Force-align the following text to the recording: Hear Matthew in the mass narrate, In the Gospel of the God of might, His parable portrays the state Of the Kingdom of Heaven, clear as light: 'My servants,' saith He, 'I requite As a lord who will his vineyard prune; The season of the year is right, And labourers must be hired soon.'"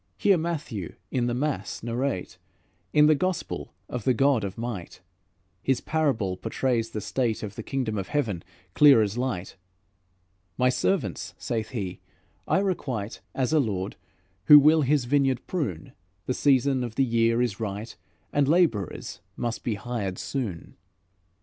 Hear 0.17 0.35
Matthew 0.35 0.95
in 1.11 1.27
the 1.27 1.35
mass 1.35 1.83
narrate, 1.83 2.39
In 2.91 3.05
the 3.05 3.13
Gospel 3.13 3.71
of 3.87 4.03
the 4.03 4.15
God 4.15 4.43
of 4.43 4.57
might, 4.57 4.99
His 5.61 5.79
parable 5.79 6.37
portrays 6.37 6.89
the 6.89 7.01
state 7.01 7.43
Of 7.43 7.53
the 7.53 7.61
Kingdom 7.61 7.99
of 7.99 8.07
Heaven, 8.07 8.43
clear 8.73 9.03
as 9.03 9.15
light: 9.15 9.57
'My 10.57 10.69
servants,' 10.69 11.35
saith 11.37 11.69
He, 11.69 11.99
'I 12.47 12.59
requite 12.61 13.21
As 13.35 13.53
a 13.53 13.59
lord 13.59 13.95
who 14.45 14.57
will 14.57 14.81
his 14.81 15.05
vineyard 15.05 15.45
prune; 15.45 15.93
The 16.25 16.33
season 16.33 16.83
of 16.83 16.95
the 16.95 17.05
year 17.05 17.39
is 17.39 17.59
right, 17.59 17.95
And 18.33 18.47
labourers 18.47 19.19
must 19.37 19.63
be 19.63 19.75
hired 19.75 20.17
soon.'" 20.17 20.77